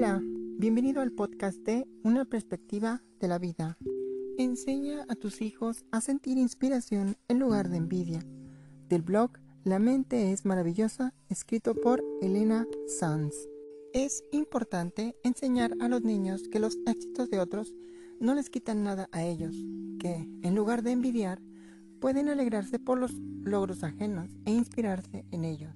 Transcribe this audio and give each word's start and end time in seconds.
Hola, 0.00 0.22
bienvenido 0.58 1.00
al 1.00 1.10
podcast 1.10 1.58
de 1.62 1.84
Una 2.04 2.24
perspectiva 2.24 3.02
de 3.18 3.26
la 3.26 3.40
vida. 3.40 3.76
Enseña 4.38 5.04
a 5.08 5.16
tus 5.16 5.42
hijos 5.42 5.84
a 5.90 6.00
sentir 6.00 6.38
inspiración 6.38 7.16
en 7.26 7.40
lugar 7.40 7.68
de 7.68 7.78
envidia. 7.78 8.20
Del 8.88 9.02
blog 9.02 9.32
La 9.64 9.80
mente 9.80 10.30
es 10.30 10.44
maravillosa, 10.44 11.14
escrito 11.28 11.74
por 11.74 12.00
Elena 12.22 12.64
Sanz. 12.86 13.34
Es 13.92 14.22
importante 14.30 15.16
enseñar 15.24 15.72
a 15.80 15.88
los 15.88 16.02
niños 16.02 16.44
que 16.46 16.60
los 16.60 16.78
éxitos 16.86 17.28
de 17.28 17.40
otros 17.40 17.74
no 18.20 18.36
les 18.36 18.50
quitan 18.50 18.84
nada 18.84 19.08
a 19.10 19.24
ellos, 19.24 19.56
que 19.98 20.30
en 20.44 20.54
lugar 20.54 20.84
de 20.84 20.92
envidiar, 20.92 21.42
pueden 22.00 22.28
alegrarse 22.28 22.78
por 22.78 23.00
los 23.00 23.14
logros 23.42 23.82
ajenos 23.82 24.30
e 24.44 24.52
inspirarse 24.52 25.24
en 25.32 25.44
ellos. 25.44 25.74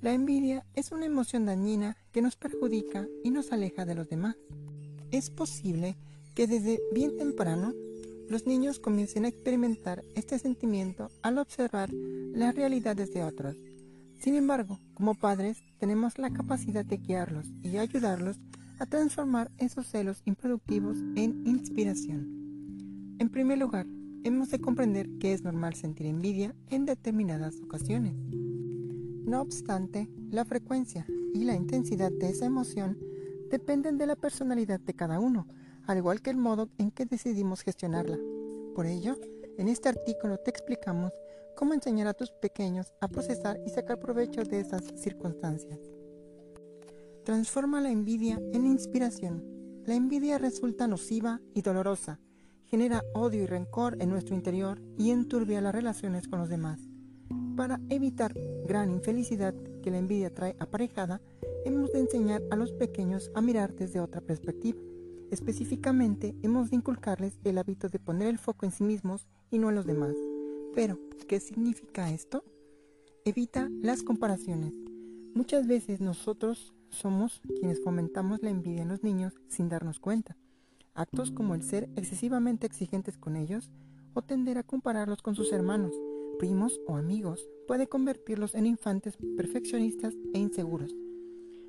La 0.00 0.12
envidia 0.12 0.64
es 0.74 0.92
una 0.92 1.06
emoción 1.06 1.44
dañina 1.44 1.96
que 2.12 2.22
nos 2.22 2.36
perjudica 2.36 3.08
y 3.24 3.30
nos 3.30 3.52
aleja 3.52 3.84
de 3.84 3.94
los 3.94 4.08
demás. 4.08 4.36
Es 5.10 5.30
posible 5.30 5.96
que 6.34 6.46
desde 6.46 6.80
bien 6.92 7.16
temprano 7.16 7.74
los 8.28 8.46
niños 8.46 8.78
comiencen 8.78 9.24
a 9.24 9.28
experimentar 9.28 10.02
este 10.14 10.38
sentimiento 10.38 11.10
al 11.22 11.38
observar 11.38 11.90
las 11.92 12.54
realidades 12.54 13.12
de 13.12 13.24
otros. 13.24 13.56
Sin 14.20 14.36
embargo, 14.36 14.78
como 14.94 15.14
padres 15.14 15.58
tenemos 15.78 16.18
la 16.18 16.30
capacidad 16.30 16.84
de 16.84 16.98
guiarlos 16.98 17.46
y 17.62 17.76
ayudarlos 17.76 18.38
a 18.78 18.86
transformar 18.86 19.50
esos 19.58 19.86
celos 19.86 20.22
improductivos 20.24 20.96
en 21.16 21.46
inspiración. 21.46 23.16
En 23.18 23.28
primer 23.28 23.58
lugar, 23.58 23.86
hemos 24.24 24.50
de 24.50 24.60
comprender 24.60 25.08
que 25.18 25.32
es 25.32 25.42
normal 25.42 25.74
sentir 25.74 26.06
envidia 26.06 26.54
en 26.70 26.86
determinadas 26.86 27.60
ocasiones. 27.60 28.14
No 29.24 29.40
obstante, 29.40 30.08
la 30.30 30.44
frecuencia 30.44 31.06
y 31.32 31.44
la 31.44 31.54
intensidad 31.54 32.10
de 32.10 32.28
esa 32.30 32.44
emoción 32.44 32.98
dependen 33.50 33.96
de 33.96 34.06
la 34.06 34.16
personalidad 34.16 34.80
de 34.80 34.94
cada 34.94 35.20
uno, 35.20 35.46
al 35.86 35.98
igual 35.98 36.22
que 36.22 36.30
el 36.30 36.36
modo 36.36 36.68
en 36.78 36.90
que 36.90 37.06
decidimos 37.06 37.62
gestionarla. 37.62 38.18
Por 38.74 38.86
ello, 38.86 39.16
en 39.58 39.68
este 39.68 39.88
artículo 39.88 40.38
te 40.38 40.50
explicamos 40.50 41.12
cómo 41.56 41.72
enseñar 41.72 42.08
a 42.08 42.14
tus 42.14 42.30
pequeños 42.30 42.92
a 43.00 43.08
procesar 43.08 43.60
y 43.64 43.70
sacar 43.70 44.00
provecho 44.00 44.42
de 44.42 44.60
esas 44.60 44.82
circunstancias. 44.96 45.78
Transforma 47.24 47.80
la 47.80 47.90
envidia 47.90 48.40
en 48.52 48.66
inspiración. 48.66 49.44
La 49.86 49.94
envidia 49.94 50.38
resulta 50.38 50.88
nociva 50.88 51.40
y 51.54 51.62
dolorosa, 51.62 52.18
genera 52.64 53.02
odio 53.14 53.42
y 53.42 53.46
rencor 53.46 53.96
en 54.00 54.10
nuestro 54.10 54.34
interior 54.34 54.82
y 54.98 55.10
enturbia 55.10 55.60
las 55.60 55.74
relaciones 55.74 56.26
con 56.26 56.40
los 56.40 56.48
demás. 56.48 56.91
Para 57.56 57.80
evitar 57.90 58.32
gran 58.66 58.90
infelicidad 58.90 59.54
que 59.82 59.90
la 59.90 59.98
envidia 59.98 60.32
trae 60.32 60.56
aparejada, 60.58 61.20
hemos 61.66 61.92
de 61.92 62.00
enseñar 62.00 62.42
a 62.50 62.56
los 62.56 62.72
pequeños 62.72 63.30
a 63.34 63.42
mirar 63.42 63.74
desde 63.74 64.00
otra 64.00 64.22
perspectiva. 64.22 64.80
Específicamente, 65.30 66.34
hemos 66.42 66.70
de 66.70 66.76
inculcarles 66.76 67.38
el 67.44 67.58
hábito 67.58 67.90
de 67.90 67.98
poner 67.98 68.28
el 68.28 68.38
foco 68.38 68.64
en 68.64 68.72
sí 68.72 68.84
mismos 68.84 69.26
y 69.50 69.58
no 69.58 69.68
en 69.68 69.74
los 69.74 69.84
demás. 69.84 70.14
Pero, 70.74 70.98
¿qué 71.28 71.40
significa 71.40 72.10
esto? 72.10 72.42
Evita 73.26 73.68
las 73.82 74.02
comparaciones. 74.02 74.72
Muchas 75.34 75.66
veces 75.66 76.00
nosotros 76.00 76.72
somos 76.88 77.42
quienes 77.60 77.82
fomentamos 77.82 78.42
la 78.42 78.50
envidia 78.50 78.82
en 78.82 78.88
los 78.88 79.02
niños 79.02 79.34
sin 79.48 79.68
darnos 79.68 80.00
cuenta. 80.00 80.38
Actos 80.94 81.30
como 81.30 81.54
el 81.54 81.62
ser 81.62 81.90
excesivamente 81.96 82.66
exigentes 82.66 83.18
con 83.18 83.36
ellos 83.36 83.70
o 84.14 84.22
tender 84.22 84.56
a 84.56 84.62
compararlos 84.62 85.20
con 85.20 85.34
sus 85.34 85.52
hermanos 85.52 85.94
primos 86.42 86.80
o 86.88 86.96
amigos 86.96 87.48
puede 87.68 87.86
convertirlos 87.86 88.56
en 88.56 88.66
infantes 88.66 89.16
perfeccionistas 89.36 90.16
e 90.34 90.40
inseguros. 90.40 90.92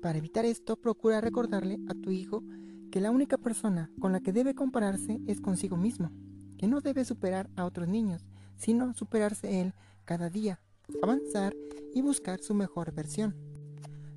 Para 0.00 0.16
evitar 0.16 0.46
esto, 0.46 0.76
procura 0.76 1.20
recordarle 1.20 1.78
a 1.86 1.92
tu 1.92 2.10
hijo 2.10 2.42
que 2.90 3.02
la 3.02 3.10
única 3.10 3.36
persona 3.36 3.90
con 4.00 4.12
la 4.12 4.20
que 4.20 4.32
debe 4.32 4.54
compararse 4.54 5.20
es 5.26 5.42
consigo 5.42 5.76
mismo, 5.76 6.12
que 6.56 6.66
no 6.66 6.80
debe 6.80 7.04
superar 7.04 7.50
a 7.56 7.66
otros 7.66 7.88
niños, 7.88 8.24
sino 8.56 8.94
superarse 8.94 9.60
él 9.60 9.74
cada 10.06 10.30
día, 10.30 10.62
avanzar 11.02 11.54
y 11.92 12.00
buscar 12.00 12.40
su 12.40 12.54
mejor 12.54 12.94
versión. 12.94 13.36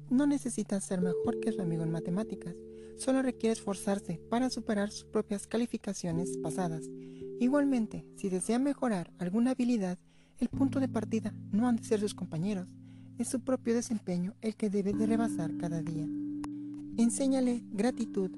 No 0.10 0.28
necesita 0.28 0.80
ser 0.80 1.02
mejor 1.02 1.42
que 1.42 1.52
su 1.52 1.62
amigo 1.62 1.84
en 1.84 1.92
matemáticas, 1.92 2.56
solo 2.96 3.22
requiere 3.22 3.52
esforzarse 3.52 4.22
para 4.30 4.50
superar 4.50 4.92
sus 4.92 5.04
propias 5.04 5.46
calificaciones 5.46 6.38
pasadas. 6.38 6.86
Igualmente, 7.38 8.06
si 8.16 8.30
desea 8.30 8.60
mejorar 8.60 9.12
alguna 9.20 9.52
habilidad, 9.52 10.00
el 10.40 10.50
punto 10.50 10.80
de 10.80 10.88
partida 10.88 11.34
no 11.52 11.68
han 11.68 11.78
de 11.78 11.84
ser 11.84 12.00
sus 12.00 12.14
compañeros, 12.14 12.68
es 13.18 13.28
su 13.28 13.40
propio 13.40 13.74
desempeño 13.74 14.36
el 14.42 14.56
que 14.56 14.70
debe 14.70 14.94
de 14.94 15.08
rebasar 15.08 15.58
cada 15.58 15.82
día. 15.82 16.08
Enséñale 16.98 17.64
gratitud. 17.72 18.32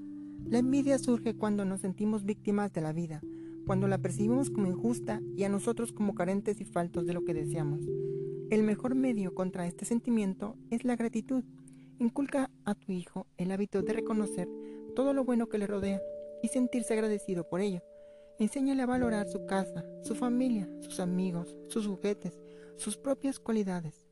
La 0.45 0.59
envidia 0.59 0.97
surge 0.97 1.35
cuando 1.35 1.65
nos 1.65 1.81
sentimos 1.81 2.23
víctimas 2.23 2.71
de 2.71 2.81
la 2.81 2.93
vida, 2.93 3.21
cuando 3.65 3.87
la 3.87 3.97
percibimos 3.97 4.49
como 4.49 4.67
injusta 4.67 5.21
y 5.35 5.43
a 5.43 5.49
nosotros 5.49 5.91
como 5.91 6.15
carentes 6.15 6.61
y 6.61 6.65
faltos 6.65 7.05
de 7.05 7.13
lo 7.13 7.25
que 7.25 7.33
deseamos. 7.33 7.81
El 8.49 8.63
mejor 8.63 8.95
medio 8.95 9.35
contra 9.35 9.67
este 9.67 9.85
sentimiento 9.85 10.55
es 10.71 10.85
la 10.85 10.95
gratitud. 10.95 11.43
Inculca 11.99 12.49
a 12.63 12.73
tu 12.75 12.93
hijo 12.93 13.27
el 13.37 13.51
hábito 13.51 13.81
de 13.81 13.93
reconocer 13.93 14.47
todo 14.95 15.13
lo 15.13 15.25
bueno 15.25 15.47
que 15.49 15.57
le 15.57 15.67
rodea 15.67 16.01
y 16.41 16.47
sentirse 16.47 16.93
agradecido 16.93 17.47
por 17.47 17.61
ello. 17.61 17.81
Enséñale 18.39 18.83
a 18.83 18.85
valorar 18.85 19.27
su 19.27 19.45
casa, 19.45 19.83
su 20.01 20.15
familia, 20.15 20.69
sus 20.79 21.01
amigos, 21.01 21.57
sus 21.67 21.85
juguetes, 21.85 22.39
sus 22.77 22.95
propias 22.95 23.37
cualidades. 23.37 24.07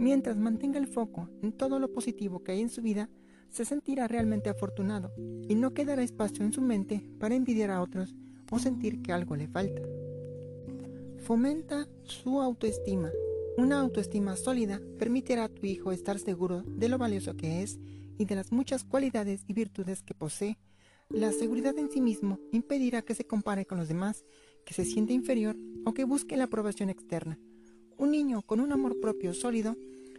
Mientras 0.00 0.36
mantenga 0.36 0.80
el 0.80 0.88
foco 0.88 1.30
en 1.42 1.52
todo 1.52 1.78
lo 1.78 1.92
positivo 1.92 2.42
que 2.42 2.50
hay 2.50 2.60
en 2.60 2.70
su 2.70 2.82
vida, 2.82 3.08
se 3.50 3.64
sentirá 3.64 4.08
realmente 4.08 4.50
afortunado 4.50 5.12
y 5.48 5.54
no 5.54 5.74
quedará 5.74 6.02
espacio 6.02 6.44
en 6.44 6.52
su 6.52 6.60
mente 6.60 7.08
para 7.20 7.36
envidiar 7.36 7.70
a 7.70 7.80
otros 7.80 8.16
o 8.50 8.58
sentir 8.58 9.00
que 9.00 9.12
algo 9.12 9.36
le 9.36 9.46
falta. 9.46 9.82
Fomenta 11.18 11.86
su 12.02 12.40
autoestima. 12.40 13.12
Una 13.58 13.78
autoestima 13.78 14.34
sólida 14.34 14.80
permitirá 14.98 15.44
a 15.44 15.48
tu 15.48 15.66
hijo 15.66 15.92
estar 15.92 16.18
seguro 16.18 16.64
de 16.64 16.88
lo 16.88 16.98
valioso 16.98 17.36
que 17.36 17.62
es 17.62 17.78
y 18.18 18.24
de 18.24 18.34
las 18.34 18.50
muchas 18.50 18.82
cualidades 18.82 19.44
y 19.46 19.52
virtudes 19.52 20.02
que 20.02 20.14
posee 20.14 20.58
la 21.10 21.32
seguridad 21.32 21.76
en 21.78 21.90
sí 21.90 22.00
mismo 22.00 22.38
impedirá 22.52 23.02
que 23.02 23.14
se 23.14 23.24
compare 23.24 23.64
con 23.64 23.78
los 23.78 23.88
demás, 23.88 24.24
que 24.66 24.74
se 24.74 24.84
siente 24.84 25.14
inferior 25.14 25.56
o 25.86 25.94
que 25.94 26.04
busque 26.04 26.36
la 26.36 26.44
aprobación 26.44 26.90
externa. 26.90 27.38
Un 27.96 28.10
niño 28.10 28.42
con 28.42 28.60
un 28.60 28.72
amor 28.72 29.00
propio 29.00 29.32
sólido 29.32 29.76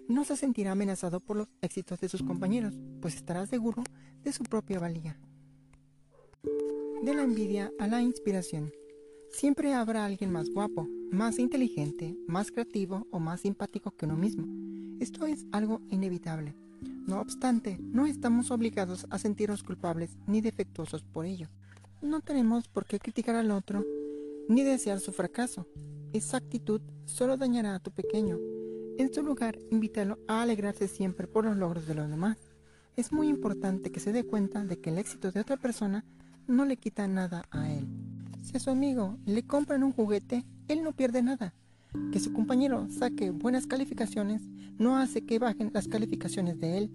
no 0.07 0.25
se 0.25 0.35
sentirá 0.35 0.71
amenazado 0.71 1.19
por 1.19 1.37
los 1.37 1.47
éxitos 1.61 1.99
de 1.99 2.09
sus 2.09 2.23
compañeros, 2.23 2.73
pues 3.01 3.15
estará 3.15 3.45
seguro 3.45 3.83
de 4.23 4.33
su 4.33 4.43
propia 4.43 4.79
valía. 4.79 5.19
De 7.03 7.13
la 7.13 7.23
envidia 7.23 7.71
a 7.79 7.87
la 7.87 8.01
inspiración. 8.01 8.73
Siempre 9.29 9.73
habrá 9.73 10.05
alguien 10.05 10.31
más 10.31 10.49
guapo, 10.49 10.87
más 11.11 11.37
inteligente, 11.37 12.17
más 12.27 12.51
creativo 12.51 13.05
o 13.11 13.19
más 13.19 13.41
simpático 13.41 13.91
que 13.91 14.05
uno 14.05 14.17
mismo. 14.17 14.47
Esto 14.99 15.27
es 15.27 15.45
algo 15.51 15.81
inevitable. 15.89 16.55
No 17.09 17.21
obstante, 17.21 17.79
no 17.81 18.05
estamos 18.05 18.51
obligados 18.51 19.07
a 19.09 19.17
sentirnos 19.17 19.63
culpables 19.63 20.11
ni 20.27 20.41
defectuosos 20.41 21.01
por 21.01 21.25
ello. 21.25 21.49
No 22.03 22.21
tenemos 22.21 22.67
por 22.67 22.85
qué 22.85 22.99
criticar 22.99 23.35
al 23.35 23.49
otro 23.49 23.83
ni 24.47 24.63
desear 24.63 24.99
su 24.99 25.11
fracaso. 25.11 25.65
Esa 26.13 26.37
actitud 26.37 26.81
solo 27.05 27.35
dañará 27.35 27.73
a 27.73 27.79
tu 27.79 27.89
pequeño. 27.89 28.37
En 28.99 29.11
su 29.11 29.23
lugar, 29.23 29.57
invítalo 29.71 30.19
a 30.27 30.43
alegrarse 30.43 30.87
siempre 30.87 31.25
por 31.25 31.45
los 31.45 31.57
logros 31.57 31.87
de 31.87 31.95
los 31.95 32.07
demás. 32.07 32.37
Es 32.95 33.11
muy 33.11 33.27
importante 33.27 33.91
que 33.91 33.99
se 33.99 34.13
dé 34.13 34.23
cuenta 34.23 34.63
de 34.63 34.79
que 34.79 34.91
el 34.91 34.99
éxito 34.99 35.31
de 35.31 35.39
otra 35.39 35.57
persona 35.57 36.05
no 36.45 36.63
le 36.63 36.77
quita 36.77 37.07
nada 37.07 37.43
a 37.49 37.73
él. 37.73 37.87
Si 38.43 38.55
a 38.55 38.59
su 38.59 38.69
amigo 38.69 39.17
le 39.25 39.47
compran 39.47 39.83
un 39.83 39.93
juguete, 39.93 40.45
él 40.67 40.83
no 40.83 40.91
pierde 40.91 41.23
nada. 41.23 41.55
Que 42.11 42.19
su 42.19 42.33
compañero 42.33 42.87
saque 42.89 43.31
buenas 43.31 43.67
calificaciones 43.67 44.41
no 44.77 44.97
hace 44.97 45.25
que 45.25 45.39
bajen 45.39 45.71
las 45.73 45.87
calificaciones 45.87 46.59
de 46.59 46.77
él. 46.77 46.91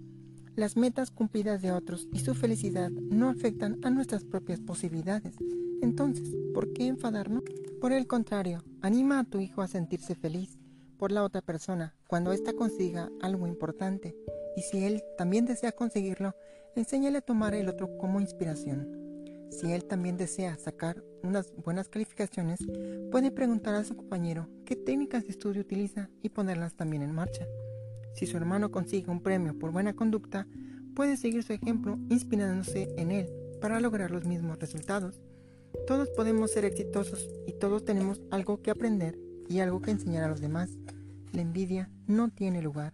Las 0.55 0.77
metas 0.77 1.11
cumplidas 1.11 1.61
de 1.61 1.71
otros 1.71 2.07
y 2.13 2.19
su 2.19 2.33
felicidad 2.33 2.89
no 2.89 3.29
afectan 3.29 3.77
a 3.83 3.89
nuestras 3.89 4.23
propias 4.23 4.59
posibilidades. 4.59 5.35
Entonces, 5.81 6.29
¿por 6.53 6.73
qué 6.73 6.87
enfadarnos? 6.87 7.43
Por 7.81 7.91
el 7.91 8.07
contrario, 8.07 8.63
anima 8.81 9.19
a 9.19 9.23
tu 9.25 9.39
hijo 9.39 9.61
a 9.61 9.67
sentirse 9.67 10.15
feliz 10.15 10.57
por 10.97 11.11
la 11.11 11.23
otra 11.23 11.41
persona 11.41 11.93
cuando 12.07 12.31
ésta 12.31 12.53
consiga 12.53 13.11
algo 13.21 13.47
importante. 13.47 14.15
Y 14.55 14.61
si 14.61 14.85
él 14.85 15.03
también 15.17 15.45
desea 15.45 15.73
conseguirlo, 15.73 16.33
enséñale 16.75 17.19
a 17.19 17.21
tomar 17.21 17.53
el 17.53 17.67
otro 17.67 17.97
como 17.97 18.21
inspiración. 18.21 19.04
Si 19.49 19.71
él 19.71 19.85
también 19.85 20.17
desea 20.17 20.57
sacar 20.57 21.03
unas 21.23 21.53
buenas 21.55 21.89
calificaciones, 21.89 22.59
puede 23.11 23.31
preguntar 23.31 23.75
a 23.75 23.83
su 23.83 23.95
compañero 23.95 24.49
qué 24.65 24.75
técnicas 24.75 25.23
de 25.23 25.31
estudio 25.31 25.61
utiliza 25.61 26.09
y 26.21 26.29
ponerlas 26.29 26.75
también 26.75 27.03
en 27.03 27.13
marcha. 27.13 27.45
Si 28.13 28.25
su 28.25 28.37
hermano 28.37 28.71
consigue 28.71 29.11
un 29.11 29.21
premio 29.21 29.57
por 29.57 29.71
buena 29.71 29.93
conducta, 29.93 30.47
puede 30.95 31.17
seguir 31.17 31.43
su 31.43 31.53
ejemplo 31.53 31.97
inspirándose 32.09 32.93
en 32.97 33.11
él 33.11 33.29
para 33.61 33.79
lograr 33.79 34.11
los 34.11 34.25
mismos 34.25 34.59
resultados. 34.59 35.21
Todos 35.87 36.09
podemos 36.09 36.51
ser 36.51 36.65
exitosos 36.65 37.29
y 37.45 37.53
todos 37.53 37.85
tenemos 37.85 38.21
algo 38.31 38.61
que 38.61 38.71
aprender 38.71 39.17
y 39.49 39.59
algo 39.59 39.81
que 39.81 39.91
enseñar 39.91 40.23
a 40.23 40.29
los 40.29 40.41
demás. 40.41 40.71
La 41.31 41.41
envidia 41.41 41.91
no 42.07 42.29
tiene 42.29 42.61
lugar. 42.61 42.93